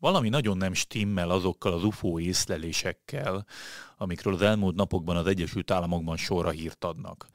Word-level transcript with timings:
Valami 0.00 0.28
nagyon 0.28 0.56
nem 0.56 0.72
stimmel 0.72 1.30
azokkal 1.30 1.72
az 1.72 1.84
UFO 1.84 2.20
észlelésekkel, 2.20 3.46
amikről 3.96 4.34
az 4.34 4.42
elmúlt 4.42 4.74
napokban 4.74 5.16
az 5.16 5.26
Egyesült 5.26 5.70
Államokban 5.70 6.16
sorra 6.16 6.50
hírt 6.50 6.84
adnak. 6.84 7.28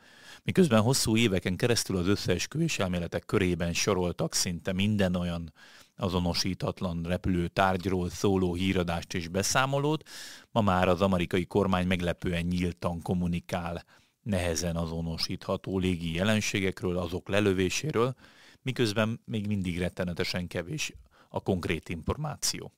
Miközben 0.44 0.82
hosszú 0.82 1.18
éveken 1.18 1.56
keresztül 1.56 1.98
az 1.98 2.08
összeesküvés 2.08 2.80
elméletek 2.80 3.26
körében 3.26 3.74
soroltak 3.74 4.34
szinte 4.34 4.74
minden 4.74 5.16
olyan 5.16 5.54
azonosítatlan 5.98 7.04
repülő 7.04 7.48
tárgyról 7.48 8.10
szóló 8.10 8.54
híradást 8.54 9.14
és 9.14 9.28
beszámolót, 9.28 10.10
ma 10.52 10.62
már 10.62 10.88
az 10.88 11.02
amerikai 11.02 11.46
kormány 11.46 11.88
meglepően 11.88 12.46
nyíltan 12.46 13.02
kommunikál 13.02 13.84
nehezen 14.22 14.76
azonosítható 14.76 15.80
légi 15.80 16.14
jelenségekről, 16.14 16.98
azok 16.98 17.30
lelövéséről, 17.30 18.16
miközben 18.62 19.22
még 19.26 19.48
mindig 19.48 19.80
rettenetesen 19.80 20.48
kevés 20.48 20.94
a 21.36 21.40
konkrét 21.40 21.90
információ. 21.90 22.72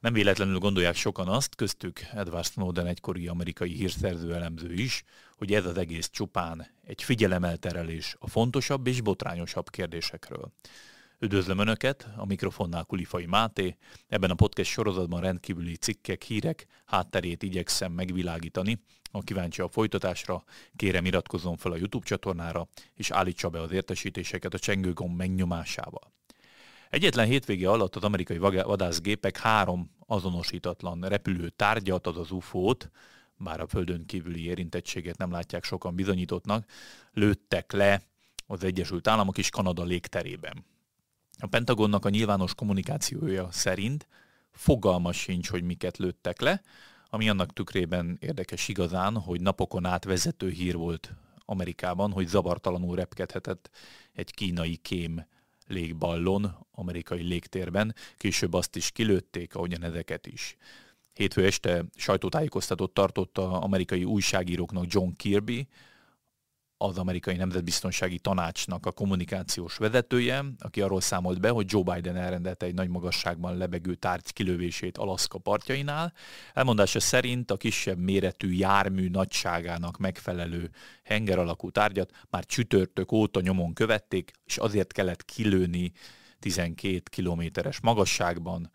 Nem 0.00 0.12
véletlenül 0.12 0.58
gondolják 0.58 0.94
sokan 0.94 1.28
azt, 1.28 1.54
köztük 1.54 2.00
Edward 2.14 2.44
Snowden 2.44 2.86
egykori 2.86 3.28
amerikai 3.28 3.72
hírszerző 3.72 4.34
elemző 4.34 4.72
is, 4.72 5.04
hogy 5.36 5.52
ez 5.52 5.66
az 5.66 5.78
egész 5.78 6.10
csupán 6.10 6.66
egy 6.84 7.02
figyelemelterelés 7.02 8.16
a 8.18 8.28
fontosabb 8.28 8.86
és 8.86 9.00
botrányosabb 9.00 9.70
kérdésekről. 9.70 10.52
Üdvözlöm 11.18 11.58
Önöket, 11.58 12.08
a 12.16 12.26
mikrofonnál 12.26 12.84
Kulifai 12.84 13.26
Máté. 13.26 13.76
Ebben 14.08 14.30
a 14.30 14.34
podcast 14.34 14.70
sorozatban 14.70 15.20
rendkívüli 15.20 15.76
cikkek, 15.76 16.22
hírek 16.22 16.66
hátterét 16.84 17.42
igyekszem 17.42 17.92
megvilágítani. 17.92 18.80
Ha 19.12 19.20
kíváncsi 19.20 19.60
a 19.60 19.68
folytatásra, 19.68 20.44
kérem 20.76 21.04
iratkozzon 21.04 21.56
fel 21.56 21.72
a 21.72 21.76
YouTube 21.76 22.06
csatornára, 22.06 22.68
és 22.94 23.10
állítsa 23.10 23.48
be 23.48 23.60
az 23.60 23.70
értesítéseket 23.70 24.54
a 24.54 24.58
csengőgomb 24.58 25.16
megnyomásával. 25.16 26.14
Egyetlen 26.90 27.26
hétvége 27.26 27.70
alatt 27.70 27.96
az 27.96 28.02
amerikai 28.02 28.38
vadászgépek 28.38 29.38
három 29.38 29.90
azonosítatlan 30.06 31.00
repülő 31.00 31.48
tárgyat, 31.48 32.06
azaz 32.06 32.30
UFO-t, 32.30 32.90
bár 33.36 33.60
a 33.60 33.66
földön 33.66 34.06
kívüli 34.06 34.44
érintettséget 34.44 35.18
nem 35.18 35.30
látják 35.30 35.64
sokan 35.64 35.94
bizonyítottnak, 35.94 36.64
lőttek 37.12 37.72
le 37.72 38.02
az 38.46 38.64
Egyesült 38.64 39.08
Államok 39.08 39.38
és 39.38 39.50
Kanada 39.50 39.84
légterében. 39.84 40.64
A 41.38 41.46
Pentagonnak 41.46 42.04
a 42.04 42.08
nyilvános 42.08 42.54
kommunikációja 42.54 43.48
szerint 43.50 44.08
fogalma 44.50 45.12
sincs, 45.12 45.48
hogy 45.48 45.62
miket 45.62 45.96
lőttek 45.96 46.40
le, 46.40 46.62
ami 47.08 47.28
annak 47.28 47.52
tükrében 47.52 48.16
érdekes 48.20 48.68
igazán, 48.68 49.20
hogy 49.20 49.40
napokon 49.40 49.84
át 49.84 50.04
vezető 50.04 50.50
hír 50.50 50.76
volt 50.76 51.14
Amerikában, 51.44 52.12
hogy 52.12 52.26
zavartalanul 52.26 52.96
repkedhetett 52.96 53.70
egy 54.12 54.34
kínai 54.34 54.76
kém 54.76 55.26
légballon 55.66 56.66
amerikai 56.72 57.22
légtérben, 57.22 57.94
később 58.16 58.54
azt 58.54 58.76
is 58.76 58.90
kilőtték, 58.90 59.54
ahogyan 59.54 59.82
ezeket 59.82 60.26
is. 60.26 60.56
Hétfő 61.12 61.44
este 61.44 61.84
sajtótájékoztatót 61.94 62.94
tartott 62.94 63.38
az 63.38 63.52
amerikai 63.52 64.04
újságíróknak 64.04 64.84
John 64.88 65.10
Kirby, 65.16 65.68
az 66.78 66.98
amerikai 66.98 67.36
nemzetbiztonsági 67.36 68.18
tanácsnak 68.18 68.86
a 68.86 68.92
kommunikációs 68.92 69.76
vezetője, 69.76 70.44
aki 70.58 70.80
arról 70.80 71.00
számolt 71.00 71.40
be, 71.40 71.50
hogy 71.50 71.66
Joe 71.68 71.82
Biden 71.94 72.16
elrendelte 72.16 72.66
egy 72.66 72.74
nagy 72.74 72.88
magasságban 72.88 73.56
lebegő 73.56 73.94
tárgy 73.94 74.32
kilövését 74.32 74.98
Alaszka 74.98 75.38
partjainál. 75.38 76.12
Elmondása 76.54 77.00
szerint 77.00 77.50
a 77.50 77.56
kisebb 77.56 77.98
méretű 77.98 78.52
jármű 78.52 79.08
nagyságának 79.08 79.98
megfelelő 79.98 80.70
henger 81.04 81.38
alakú 81.38 81.70
tárgyat 81.70 82.10
már 82.30 82.44
csütörtök 82.44 83.12
óta 83.12 83.40
nyomon 83.40 83.72
követték, 83.72 84.30
és 84.44 84.56
azért 84.56 84.92
kellett 84.92 85.24
kilőni 85.24 85.92
12 86.38 87.02
kilométeres 87.10 87.80
magasságban 87.80 88.70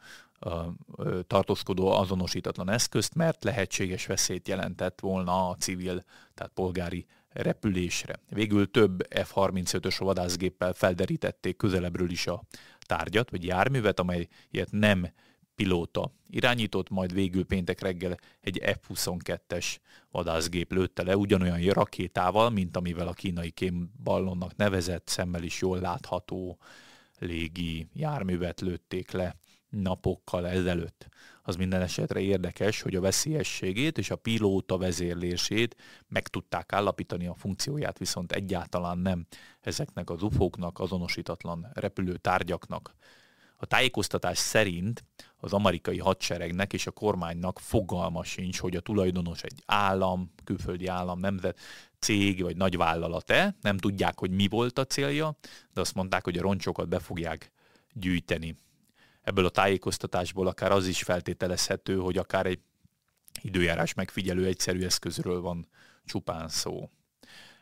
tartózkodó 1.27 1.87
azonosítatlan 1.87 2.69
eszközt, 2.69 3.15
mert 3.15 3.43
lehetséges 3.43 4.05
veszélyt 4.05 4.47
jelentett 4.47 4.99
volna 4.99 5.49
a 5.49 5.55
civil, 5.55 6.03
tehát 6.33 6.51
polgári 6.53 7.05
repülésre. 7.33 8.19
Végül 8.29 8.71
több 8.71 9.07
F-35-ös 9.09 9.95
vadászgéppel 9.99 10.73
felderítették 10.73 11.57
közelebbről 11.57 12.09
is 12.09 12.27
a 12.27 12.43
tárgyat, 12.79 13.29
vagy 13.29 13.45
járművet, 13.45 13.99
amelyet 13.99 14.69
nem 14.69 15.07
pilóta 15.55 16.11
irányított, 16.29 16.89
majd 16.89 17.13
végül 17.13 17.45
péntek 17.45 17.81
reggel 17.81 18.17
egy 18.41 18.61
F-22-es 18.63 19.75
vadászgép 20.11 20.71
lőtte 20.71 21.03
le 21.03 21.17
ugyanolyan 21.17 21.61
rakétával, 21.61 22.49
mint 22.49 22.77
amivel 22.77 23.07
a 23.07 23.13
kínai 23.13 23.51
kémballonnak 23.51 24.55
nevezett, 24.55 25.07
szemmel 25.07 25.43
is 25.43 25.61
jól 25.61 25.79
látható 25.79 26.57
légi 27.19 27.87
járművet 27.93 28.61
lőtték 28.61 29.11
le 29.11 29.35
napokkal 29.69 30.47
ezelőtt. 30.47 31.07
Az 31.43 31.55
minden 31.55 31.81
esetre 31.81 32.19
érdekes, 32.19 32.81
hogy 32.81 32.95
a 32.95 33.01
veszélyességét 33.01 33.97
és 33.97 34.09
a 34.09 34.15
pilóta 34.15 34.77
vezérlését 34.77 35.75
meg 36.07 36.27
tudták 36.27 36.73
állapítani, 36.73 37.27
a 37.27 37.33
funkcióját 37.33 37.97
viszont 37.97 38.31
egyáltalán 38.31 38.97
nem 38.97 39.25
ezeknek 39.61 40.09
az 40.09 40.23
ufóknak, 40.23 40.79
azonosítatlan 40.79 41.67
repülő 41.73 42.17
tárgyaknak. 42.17 42.95
A 43.55 43.65
tájékoztatás 43.65 44.37
szerint 44.37 45.03
az 45.37 45.53
amerikai 45.53 45.97
hadseregnek 45.97 46.73
és 46.73 46.87
a 46.87 46.91
kormánynak 46.91 47.59
fogalma 47.59 48.23
sincs, 48.23 48.59
hogy 48.59 48.75
a 48.75 48.79
tulajdonos 48.79 49.43
egy 49.43 49.63
állam, 49.65 50.33
külföldi 50.43 50.87
állam, 50.87 51.19
nemzet, 51.19 51.59
cég 51.99 52.41
vagy 52.41 52.57
nagyvállalat-e, 52.57 53.55
nem 53.61 53.77
tudják, 53.77 54.19
hogy 54.19 54.31
mi 54.31 54.47
volt 54.47 54.79
a 54.79 54.85
célja, 54.85 55.35
de 55.73 55.81
azt 55.81 55.95
mondták, 55.95 56.23
hogy 56.23 56.37
a 56.37 56.41
roncsokat 56.41 56.87
be 56.87 56.99
fogják 56.99 57.51
gyűjteni 57.93 58.55
ebből 59.21 59.45
a 59.45 59.49
tájékoztatásból 59.49 60.47
akár 60.47 60.71
az 60.71 60.87
is 60.87 61.03
feltételezhető, 61.03 61.97
hogy 61.97 62.17
akár 62.17 62.45
egy 62.45 62.59
időjárás 63.41 63.93
megfigyelő 63.93 64.45
egyszerű 64.45 64.83
eszközről 64.83 65.41
van 65.41 65.67
csupán 66.05 66.47
szó. 66.47 66.89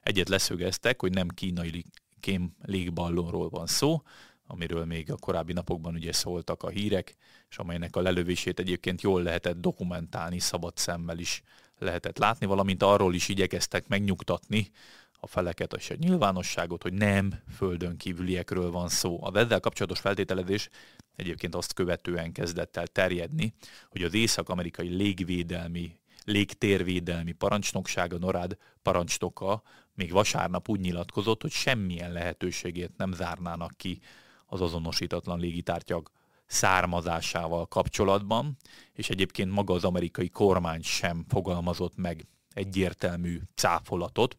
Egyet 0.04 0.30
leszögeztek, 0.30 1.02
hogy 1.02 1.14
nem 1.14 1.28
kínai 1.28 1.86
kém 2.20 2.56
légballonról 2.62 3.50
van 3.50 3.68
szó, 3.68 4.02
amiről 4.48 4.86
még 4.86 5.12
a 5.12 5.18
korábbi 5.18 5.54
napokban 5.54 5.94
ugye 5.94 6.12
szóltak 6.12 6.64
a 6.64 6.70
hírek, 6.70 7.16
és 7.50 7.58
amelynek 7.58 7.96
a 7.96 8.02
lelövését 8.02 8.60
egyébként 8.60 9.02
jól 9.02 9.24
lehetett 9.24 9.60
dokumentálni, 9.60 10.40
szabad 10.40 10.78
szemmel 10.78 11.18
is 11.20 11.44
lehetett 11.78 12.18
látni, 12.18 12.46
valamint 12.46 12.84
arról 12.84 13.14
is 13.14 13.30
igyekeztek 13.30 13.88
megnyugtatni 13.88 14.72
a 15.20 15.28
feleket 15.28 15.74
és 15.74 15.90
a 15.90 15.96
nyilvánosságot, 15.96 16.82
hogy 16.82 16.94
nem 16.94 17.34
földön 17.56 17.98
kívüliekről 17.98 18.72
van 18.72 18.90
szó. 18.90 19.24
A 19.24 19.38
ezzel 19.38 19.60
kapcsolatos 19.60 20.00
feltételezés 20.00 20.70
egyébként 21.16 21.56
azt 21.56 21.74
követően 21.74 22.32
kezdett 22.32 22.78
el 22.78 22.88
terjedni, 22.88 23.54
hogy 23.90 24.04
az 24.04 24.14
észak-amerikai 24.14 24.88
légvédelmi, 24.88 26.00
légtérvédelmi 26.24 27.32
parancsnoksága, 27.32 28.18
NORAD 28.18 28.58
parancsnoka 28.82 29.62
még 29.94 30.12
vasárnap 30.12 30.70
úgy 30.70 30.80
nyilatkozott, 30.80 31.42
hogy 31.42 31.52
semmilyen 31.52 32.12
lehetőségét 32.12 32.98
nem 32.98 33.12
zárnának 33.14 33.78
ki 33.78 34.00
az 34.46 34.62
azonosítatlan 34.62 35.40
légitárgyak 35.40 36.12
származásával 36.46 37.68
kapcsolatban, 37.68 38.58
és 38.94 39.10
egyébként 39.10 39.52
maga 39.52 39.74
az 39.74 39.84
amerikai 39.84 40.30
kormány 40.30 40.82
sem 40.82 41.26
fogalmazott 41.28 41.96
meg 41.96 42.28
egyértelmű 42.54 43.40
cáfolatot, 43.56 44.38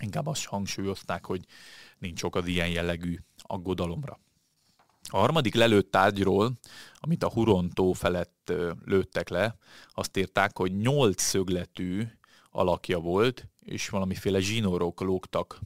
inkább 0.00 0.26
azt 0.26 0.46
hangsúlyozták, 0.46 1.26
hogy 1.26 1.44
nincs 1.98 2.22
ok 2.22 2.36
az 2.36 2.46
ilyen 2.46 2.68
jellegű 2.68 3.18
aggodalomra. 3.36 4.18
A 5.08 5.18
harmadik 5.18 5.54
lelőtt 5.54 5.90
tárgyról, 5.90 6.52
amit 6.94 7.24
a 7.24 7.30
Hurontó 7.30 7.92
felett 7.92 8.52
lőttek 8.84 9.28
le, 9.28 9.56
azt 9.88 10.16
írták, 10.16 10.58
hogy 10.58 10.76
nyolc 10.76 11.22
szögletű 11.22 12.06
alakja 12.50 12.98
volt, 12.98 13.48
és 13.60 13.88
valamiféle 13.88 14.40
zsinórok 14.40 15.00
lógtak 15.00 15.60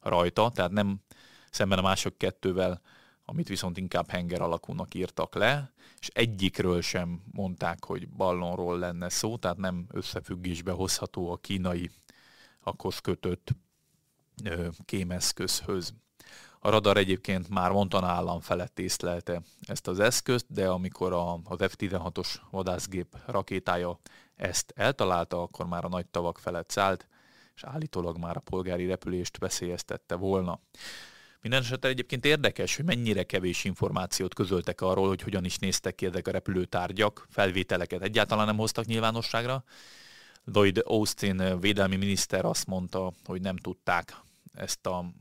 rajta, 0.00 0.50
tehát 0.54 0.70
nem 0.70 1.00
szemben 1.50 1.78
a 1.78 1.82
mások 1.82 2.18
kettővel, 2.18 2.80
amit 3.24 3.48
viszont 3.48 3.76
inkább 3.76 4.10
henger 4.10 4.40
alakúnak 4.40 4.94
írtak 4.94 5.34
le, 5.34 5.72
és 6.00 6.08
egyikről 6.12 6.82
sem 6.82 7.22
mondták, 7.32 7.84
hogy 7.84 8.08
ballonról 8.08 8.78
lenne 8.78 9.08
szó, 9.08 9.36
tehát 9.36 9.56
nem 9.56 9.86
összefüggésbe 9.90 10.72
hozható 10.72 11.30
a 11.30 11.36
kínai 11.36 11.90
akhoz 12.60 12.98
kötött 12.98 13.50
kémeszközhöz. 14.84 15.92
A 16.62 16.70
radar 16.70 16.96
egyébként 16.96 17.48
már 17.48 17.70
Montana 17.70 18.06
állam 18.06 18.40
felett 18.40 18.78
észlelte 18.78 19.42
ezt 19.60 19.88
az 19.88 20.00
eszközt, 20.00 20.46
de 20.48 20.68
amikor 20.68 21.12
a, 21.12 21.32
az 21.44 21.58
F-16-os 21.58 22.34
vadászgép 22.50 23.16
rakétája 23.26 24.00
ezt 24.36 24.72
eltalálta, 24.76 25.42
akkor 25.42 25.66
már 25.66 25.84
a 25.84 25.88
nagy 25.88 26.06
tavak 26.06 26.38
felett 26.38 26.70
szállt, 26.70 27.06
és 27.54 27.64
állítólag 27.64 28.18
már 28.18 28.36
a 28.36 28.40
polgári 28.40 28.86
repülést 28.86 29.38
veszélyeztette 29.38 30.14
volna. 30.14 30.60
Minden 31.40 31.60
esetre 31.60 31.88
egyébként 31.88 32.24
érdekes, 32.24 32.76
hogy 32.76 32.84
mennyire 32.84 33.22
kevés 33.22 33.64
információt 33.64 34.34
közöltek 34.34 34.80
arról, 34.80 35.08
hogy 35.08 35.22
hogyan 35.22 35.44
is 35.44 35.58
néztek 35.58 35.94
ki 35.94 36.06
ezek 36.06 36.28
a 36.28 36.30
repülőtárgyak, 36.30 37.26
felvételeket 37.30 38.02
egyáltalán 38.02 38.46
nem 38.46 38.56
hoztak 38.56 38.84
nyilvánosságra. 38.84 39.64
Lloyd 40.44 40.82
Austin 40.84 41.60
védelmi 41.60 41.96
miniszter 41.96 42.44
azt 42.44 42.66
mondta, 42.66 43.12
hogy 43.24 43.40
nem 43.40 43.56
tudták 43.56 44.16
ezt 44.52 44.86
a 44.86 45.12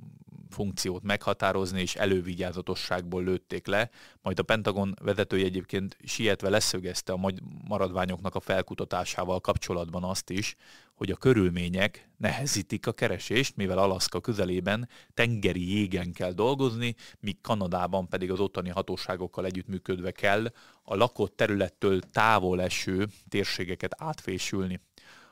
funkciót 0.49 1.03
meghatározni, 1.03 1.81
és 1.81 1.95
elővigyázatosságból 1.95 3.23
lőtték 3.23 3.67
le, 3.67 3.89
majd 4.21 4.39
a 4.39 4.43
Pentagon 4.43 4.95
vezetője 5.01 5.45
egyébként 5.45 5.97
sietve 6.03 6.49
leszögezte 6.49 7.13
a 7.13 7.31
maradványoknak 7.67 8.35
a 8.35 8.39
felkutatásával 8.39 9.39
kapcsolatban 9.39 10.03
azt 10.03 10.29
is, 10.29 10.55
hogy 10.93 11.11
a 11.11 11.15
körülmények 11.15 12.09
nehezítik 12.17 12.87
a 12.87 12.91
keresést, 12.91 13.55
mivel 13.55 13.77
Alaszka 13.77 14.21
közelében 14.21 14.89
tengeri 15.13 15.75
jégen 15.75 16.11
kell 16.11 16.31
dolgozni, 16.31 16.95
míg 17.19 17.41
Kanadában 17.41 18.07
pedig 18.07 18.31
az 18.31 18.39
ottani 18.39 18.69
hatóságokkal 18.69 19.45
együttműködve 19.45 20.11
kell 20.11 20.51
a 20.83 20.95
lakott 20.95 21.35
területtől 21.35 21.99
távol 21.99 22.61
eső 22.61 23.07
térségeket 23.29 23.95
átfésülni. 23.97 24.79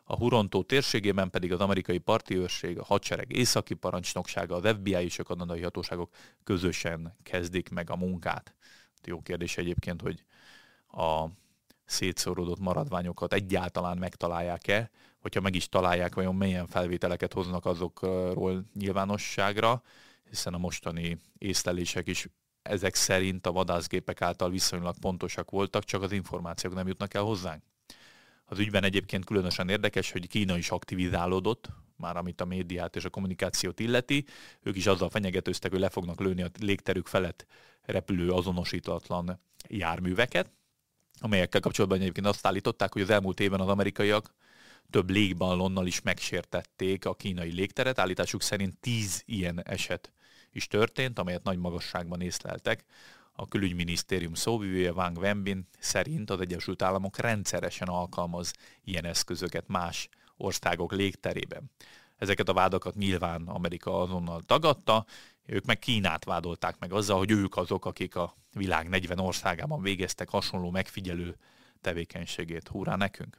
A 0.10 0.16
Hurontó 0.16 0.64
térségében 0.64 1.30
pedig 1.30 1.52
az 1.52 1.60
amerikai 1.60 1.98
parti 1.98 2.38
őrség, 2.38 2.80
a 2.80 2.84
hadsereg 2.84 3.32
északi 3.32 3.74
parancsnoksága, 3.74 4.56
az 4.56 4.76
FBI 4.76 5.04
és 5.04 5.20
a 5.20 5.24
kanadai 5.24 5.62
hatóságok 5.62 6.14
közösen 6.44 7.18
kezdik 7.24 7.70
meg 7.70 7.90
a 7.90 7.96
munkát. 7.96 8.56
Jó 9.04 9.22
kérdés 9.22 9.58
egyébként, 9.58 10.02
hogy 10.02 10.24
a 10.88 11.26
szétszorodott 11.86 12.60
maradványokat 12.60 13.34
egyáltalán 13.34 13.98
megtalálják-e, 13.98 14.90
hogyha 15.20 15.42
meg 15.42 15.56
is 15.56 15.70
találják, 15.70 16.16
vajon 16.16 16.36
milyen 16.36 16.68
felvételeket 16.68 17.34
hoznak 17.34 17.66
azokról 17.66 18.66
nyilvánosságra, 18.74 19.84
hiszen 20.30 20.54
a 20.54 20.58
mostani 20.58 21.20
észlelések 21.38 22.08
is 22.08 22.28
ezek 22.62 22.96
szerint 22.96 23.48
a 23.48 23.52
vadászgépek 23.52 24.22
által 24.22 24.50
viszonylag 24.50 24.96
pontosak 25.00 25.50
voltak, 25.50 25.84
csak 25.84 26.02
az 26.02 26.12
információk 26.12 26.74
nem 26.74 26.88
jutnak 26.88 27.14
el 27.14 27.24
hozzánk. 27.24 27.64
Az 28.50 28.60
ügyben 28.60 28.84
egyébként 28.84 29.26
különösen 29.26 29.70
érdekes, 29.70 30.12
hogy 30.12 30.28
Kína 30.28 30.58
is 30.58 30.70
aktivizálódott, 30.70 31.70
már 31.96 32.18
amit 32.18 32.42
a 32.42 32.46
médiát 32.46 32.96
és 32.96 33.06
a 33.06 33.10
kommunikációt 33.10 33.80
illeti. 33.80 34.26
Ők 34.62 34.76
is 34.76 34.88
azzal 34.88 35.10
fenyegetőztek, 35.10 35.72
hogy 35.72 35.80
le 35.80 35.90
fognak 35.90 36.20
lőni 36.20 36.42
a 36.42 36.50
légterük 36.60 37.08
felett 37.08 37.46
repülő 37.82 38.32
azonosítatlan 38.32 39.42
járműveket, 39.68 40.52
amelyekkel 41.20 41.62
kapcsolatban 41.62 42.00
egyébként 42.00 42.26
azt 42.26 42.46
állították, 42.46 42.94
hogy 42.94 43.02
az 43.02 43.10
elmúlt 43.10 43.40
évben 43.40 43.60
az 43.60 43.68
amerikaiak 43.68 44.36
több 44.90 45.10
légballonnal 45.10 45.88
is 45.88 46.02
megsértették 46.02 47.06
a 47.06 47.16
kínai 47.16 47.52
légteret. 47.52 48.00
Állításuk 48.00 48.42
szerint 48.42 48.78
tíz 48.80 49.24
ilyen 49.26 49.64
eset 49.64 50.12
is 50.52 50.68
történt, 50.68 51.20
amelyet 51.20 51.44
nagy 51.44 51.58
magasságban 51.58 52.22
észleltek. 52.22 52.86
A 53.40 53.48
külügyminisztérium 53.48 54.34
szóvivője 54.34 54.92
Wang 54.92 55.18
Wenbin 55.18 55.68
szerint 55.80 56.30
az 56.30 56.40
Egyesült 56.40 56.82
Államok 56.82 57.18
rendszeresen 57.18 57.88
alkalmaz 57.88 58.54
ilyen 58.84 59.06
eszközöket 59.06 59.68
más 59.68 60.10
országok 60.38 60.92
légterében. 60.92 61.72
Ezeket 62.16 62.50
a 62.50 62.54
vádakat 62.54 62.96
nyilván 62.96 63.48
Amerika 63.48 64.02
azonnal 64.02 64.42
tagadta, 64.42 65.06
ők 65.46 65.66
meg 65.66 65.80
Kínát 65.80 66.24
vádolták 66.24 66.80
meg 66.80 66.94
azzal, 66.94 67.18
hogy 67.18 67.32
ők 67.32 67.58
azok, 67.58 67.86
akik 67.86 68.16
a 68.16 68.36
világ 68.54 68.90
40 68.90 69.20
országában 69.20 69.82
végeztek 69.82 70.30
hasonló 70.30 70.72
megfigyelő 70.72 71.38
tevékenységét. 71.82 72.68
Húrá 72.68 72.96
nekünk! 72.96 73.38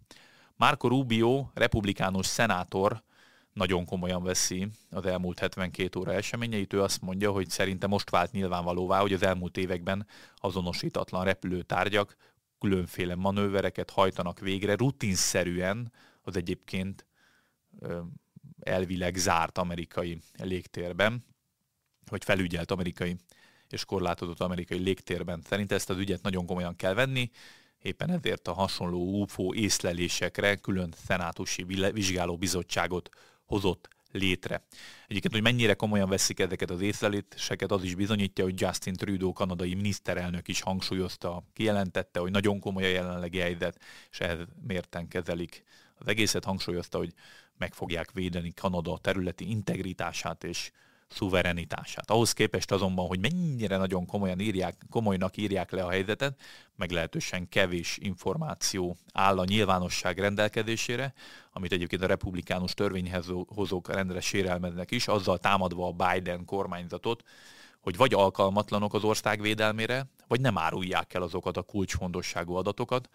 Marco 0.57 0.89
Rubio, 0.89 1.47
republikánus 1.55 2.27
szenátor, 2.27 3.03
nagyon 3.59 3.85
komolyan 3.85 4.23
veszi 4.23 4.69
az 4.91 5.07
elmúlt 5.07 5.39
72 5.39 5.99
óra 5.99 6.13
eseményeit. 6.13 6.73
Ő 6.73 6.83
azt 6.83 7.01
mondja, 7.01 7.31
hogy 7.31 7.49
szerinte 7.49 7.87
most 7.87 8.11
vált 8.11 8.33
nyilvánvalóvá, 8.33 9.01
hogy 9.01 9.13
az 9.13 9.23
elmúlt 9.23 9.57
években 9.57 10.07
azonosítatlan 10.37 11.25
repülőtárgyak 11.25 12.17
különféle 12.59 13.15
manővereket 13.15 13.91
hajtanak 13.91 14.41
végre, 14.41 14.75
rutinszerűen 14.75 15.93
az 16.23 16.37
egyébként 16.37 17.07
elvileg 18.61 19.17
zárt 19.17 19.59
amerikai 19.59 20.21
légtérben, 20.43 21.25
vagy 22.11 22.25
felügyelt 22.25 22.71
amerikai 22.71 23.17
és 23.69 23.85
korlátozott 23.85 24.41
amerikai 24.41 24.79
légtérben. 24.79 25.43
Szerint 25.47 25.73
ezt 25.73 25.91
az 25.91 25.99
ügyet 25.99 26.23
nagyon 26.23 26.47
komolyan 26.47 26.77
kell 26.77 26.95
venni, 26.95 27.31
éppen 27.83 28.11
ezért 28.11 28.49
a 28.49 28.53
hasonló 28.53 29.23
UFO 29.23 29.55
észlelésekre 29.55 30.57
külön 30.57 30.95
szenátusi 31.07 31.65
vizsgálóbizottságot 31.93 33.09
hozott 33.49 33.89
létre. 34.13 34.65
Egyébként, 35.07 35.33
hogy 35.33 35.43
mennyire 35.43 35.75
komolyan 35.75 36.09
veszik 36.09 36.41
ezeket 36.41 36.71
az 36.71 36.81
észleléseket, 36.81 37.71
az 37.71 37.83
is 37.83 37.95
bizonyítja, 37.95 38.45
hogy 38.45 38.61
Justin 38.61 38.95
Trudeau 38.95 39.33
kanadai 39.33 39.75
miniszterelnök 39.75 40.49
is 40.49 40.61
hangsúlyozta, 40.61 41.45
kijelentette, 41.53 42.21
hogy 42.21 42.31
nagyon 42.31 42.61
komoly 42.61 42.85
a 42.85 42.89
jelenlegi 42.89 43.39
helyzet, 43.39 43.81
és 44.11 44.21
ehhez 44.21 44.39
mérten 44.67 45.09
kezelik. 45.09 45.63
Az 45.99 46.09
egészet 46.09 46.45
hangsúlyozta, 46.45 46.99
hogy 46.99 47.13
meg 47.59 47.75
fogják 47.75 48.13
védeni 48.13 48.53
Kanada 48.53 48.99
területi 48.99 49.51
integritását 49.51 50.45
és 50.45 50.71
szuverenitását. 51.09 52.11
Ahhoz 52.11 52.33
képest 52.33 52.71
azonban, 52.71 53.07
hogy 53.07 53.21
mennyire 53.21 53.77
nagyon 53.77 54.07
komolyan 54.07 54.41
írják, 54.41 54.77
komolynak 54.91 55.37
írják 55.37 55.71
le 55.71 55.85
a 55.85 55.91
helyzetet, 55.91 56.41
meglehetősen 56.77 57.49
kevés 57.49 57.99
információ 58.01 58.97
áll 59.13 59.39
a 59.39 59.45
nyilvánosság 59.45 60.19
rendelkezésére, 60.19 61.15
amit 61.53 61.73
egyébként 61.73 62.03
a 62.03 62.07
republikánus 62.07 62.75
törvényhozók 62.75 63.93
rendre 63.93 64.21
sérelmeznek 64.21 64.91
is, 64.91 65.09
azzal 65.09 65.39
támadva 65.39 65.87
a 65.87 66.13
Biden 66.13 66.45
kormányzatot, 66.45 67.23
hogy 67.81 67.97
vagy 67.97 68.15
alkalmatlanok 68.15 68.95
az 68.95 69.05
ország 69.05 69.41
védelmére, 69.41 70.07
vagy 70.27 70.41
nem 70.41 70.59
árulják 70.59 71.15
el 71.15 71.23
azokat 71.23 71.57
a 71.57 71.63
kulcsfontosságú 71.63 72.55
adatokat, 72.55 73.09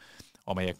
amelyek 0.43 0.77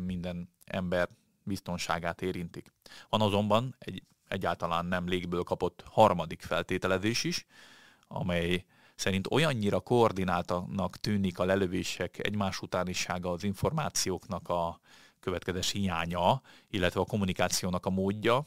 minden 0.00 0.48
ember 0.64 1.08
biztonságát 1.42 2.22
érintik. 2.22 2.72
Van 3.08 3.20
azonban 3.20 3.74
egy 3.78 4.02
egyáltalán 4.34 4.86
nem 4.86 5.08
légből 5.08 5.42
kapott 5.42 5.84
harmadik 5.90 6.42
feltételezés 6.42 7.24
is, 7.24 7.46
amely 8.08 8.64
szerint 8.94 9.26
olyannyira 9.30 9.80
koordináltanak 9.80 10.96
tűnik 10.96 11.38
a 11.38 11.44
lelövések 11.44 12.18
egymás 12.18 12.60
utánisága 12.60 13.30
az 13.30 13.44
információknak 13.44 14.48
a 14.48 14.80
következés 15.20 15.70
hiánya, 15.70 16.42
illetve 16.70 17.00
a 17.00 17.04
kommunikációnak 17.04 17.86
a 17.86 17.90
módja, 17.90 18.46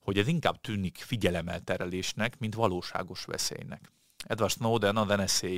hogy 0.00 0.18
ez 0.18 0.26
inkább 0.26 0.60
tűnik 0.60 0.96
figyelemelterelésnek, 0.98 2.38
mint 2.38 2.54
valóságos 2.54 3.24
veszélynek. 3.24 3.92
Edward 4.24 4.52
Snowden, 4.52 4.96
a 4.96 5.16
NSA 5.16 5.48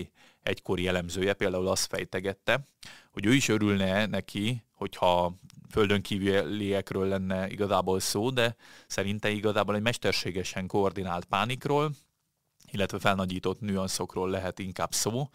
egykori 0.43 0.87
elemzője 0.87 1.33
például 1.33 1.67
azt 1.67 1.87
fejtegette, 1.87 2.69
hogy 3.13 3.27
ő 3.27 3.35
is 3.35 3.49
örülne 3.49 4.07
neki, 4.07 4.65
hogyha 4.73 5.35
földön 5.71 6.03
kívüliekről 6.03 7.09
lenne 7.09 7.49
igazából 7.49 8.01
szó, 8.01 8.31
de 8.31 8.57
szerinte 8.87 9.31
igazából 9.31 9.75
egy 9.75 9.83
mesterségesen 9.83 10.67
koordinált 10.67 11.25
pánikról, 11.25 11.91
illetve 12.71 12.99
felnagyított 12.99 13.61
nüanszokról 13.61 14.31
lehet 14.31 14.59
inkább 14.59 14.93
szó, 14.93 15.29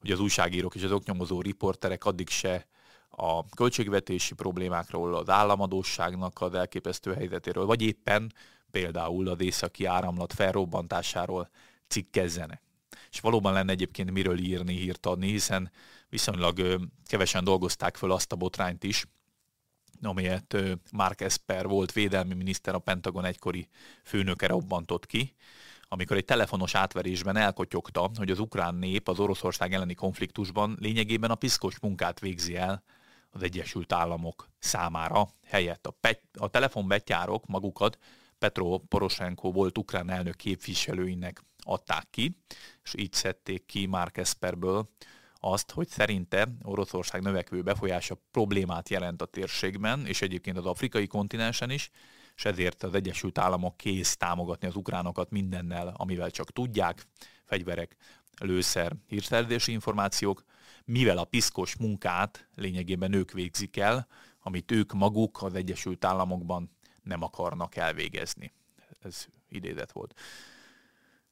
hogy 0.00 0.10
az 0.10 0.20
újságírók 0.20 0.74
és 0.74 0.82
az 0.82 0.92
oknyomozó 0.92 1.40
riporterek 1.40 2.04
addig 2.04 2.28
se 2.28 2.66
a 3.08 3.48
költségvetési 3.48 4.34
problémákról, 4.34 5.14
az 5.14 5.28
államadóságnak 5.28 6.40
az 6.40 6.54
elképesztő 6.54 7.14
helyzetéről, 7.14 7.66
vagy 7.66 7.82
éppen 7.82 8.32
például 8.70 9.28
az 9.28 9.40
északi 9.40 9.84
áramlat 9.84 10.32
felrobbantásáról 10.32 11.50
cikkezzenek. 11.88 12.62
És 13.10 13.20
valóban 13.20 13.52
lenne 13.52 13.72
egyébként 13.72 14.10
miről 14.10 14.38
írni, 14.38 14.74
hírt 14.74 15.06
adni, 15.06 15.26
hiszen 15.28 15.70
viszonylag 16.08 16.80
kevesen 17.06 17.44
dolgozták 17.44 17.96
föl 17.96 18.12
azt 18.12 18.32
a 18.32 18.36
botrányt 18.36 18.84
is, 18.84 19.06
amelyet 20.02 20.56
Mark 20.92 21.20
Esper 21.20 21.66
volt 21.66 21.92
védelmi 21.92 22.34
miniszter, 22.34 22.74
a 22.74 22.78
Pentagon 22.78 23.24
egykori 23.24 23.68
főnöke 24.04 24.46
robbantott 24.46 25.06
ki, 25.06 25.34
amikor 25.88 26.16
egy 26.16 26.24
telefonos 26.24 26.74
átverésben 26.74 27.36
elkotyogta, 27.36 28.10
hogy 28.16 28.30
az 28.30 28.38
ukrán 28.38 28.74
nép 28.74 29.08
az 29.08 29.18
Oroszország 29.18 29.72
elleni 29.72 29.94
konfliktusban 29.94 30.76
lényegében 30.80 31.30
a 31.30 31.34
piszkos 31.34 31.78
munkát 31.78 32.20
végzi 32.20 32.56
el 32.56 32.82
az 33.30 33.42
Egyesült 33.42 33.92
Államok 33.92 34.48
számára 34.58 35.28
helyett. 35.46 35.86
A, 35.86 35.90
pet, 35.90 36.22
a 36.38 36.48
telefonbetyárok 36.48 37.46
magukat 37.46 37.98
Petro 38.38 38.78
Poroshenko 38.78 39.52
volt 39.52 39.78
ukrán 39.78 40.10
elnök 40.10 40.36
képviselőinek 40.36 41.42
adták 41.58 42.06
ki, 42.10 42.36
és 42.82 42.94
így 42.96 43.12
szedték 43.12 43.66
ki 43.66 43.86
Mark 43.86 44.16
Esperből 44.16 44.88
azt, 45.44 45.70
hogy 45.70 45.88
szerinte 45.88 46.48
Oroszország 46.62 47.22
növekvő 47.22 47.62
befolyása 47.62 48.18
problémát 48.30 48.88
jelent 48.88 49.22
a 49.22 49.26
térségben, 49.26 50.06
és 50.06 50.22
egyébként 50.22 50.56
az 50.56 50.66
afrikai 50.66 51.06
kontinensen 51.06 51.70
is, 51.70 51.90
és 52.36 52.44
ezért 52.44 52.82
az 52.82 52.94
Egyesült 52.94 53.38
Államok 53.38 53.76
kész 53.76 54.16
támogatni 54.16 54.66
az 54.66 54.76
ukránokat 54.76 55.30
mindennel, 55.30 55.94
amivel 55.96 56.30
csak 56.30 56.52
tudják, 56.52 57.06
fegyverek, 57.44 57.96
lőszer, 58.40 58.92
hírszerzési 59.06 59.72
információk, 59.72 60.44
mivel 60.84 61.18
a 61.18 61.24
piszkos 61.24 61.76
munkát 61.76 62.48
lényegében 62.54 63.12
ők 63.12 63.32
végzik 63.32 63.76
el, 63.76 64.06
amit 64.40 64.70
ők 64.70 64.92
maguk 64.92 65.42
az 65.42 65.54
Egyesült 65.54 66.04
Államokban 66.04 66.70
nem 67.02 67.22
akarnak 67.22 67.76
elvégezni. 67.76 68.52
Ez 69.02 69.26
idézet 69.48 69.92
volt. 69.92 70.14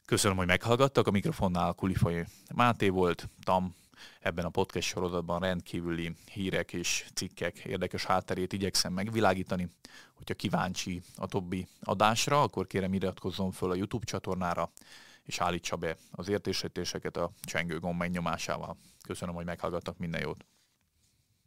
Köszönöm, 0.04 0.36
hogy 0.36 0.46
meghallgattak. 0.46 1.06
A 1.06 1.10
mikrofonnál 1.10 1.72
Kulifai 1.72 2.24
Máté 2.54 2.88
volt, 2.88 3.28
Tam 3.44 3.74
ebben 4.20 4.44
a 4.44 4.48
podcast 4.48 4.88
sorozatban 4.88 5.40
rendkívüli 5.40 6.14
hírek 6.32 6.72
és 6.72 7.06
cikkek 7.14 7.58
érdekes 7.58 8.04
hátterét 8.04 8.52
igyekszem 8.52 8.92
megvilágítani. 8.92 9.68
Hogyha 10.14 10.34
kíváncsi 10.34 11.02
a 11.16 11.26
többi 11.26 11.66
adásra, 11.80 12.42
akkor 12.42 12.66
kérem 12.66 12.94
iratkozzon 12.94 13.50
föl 13.50 13.70
a 13.70 13.74
YouTube 13.74 14.04
csatornára, 14.04 14.70
és 15.22 15.40
állítsa 15.40 15.76
be 15.76 15.96
az 16.10 16.28
értésítéseket 16.28 17.16
a 17.16 17.30
csengő 17.42 17.78
gomb 17.78 17.98
megnyomásával. 17.98 18.76
Köszönöm, 19.02 19.34
hogy 19.34 19.44
meghallgattak 19.44 19.98
minden 19.98 20.20
jót! 20.20 20.51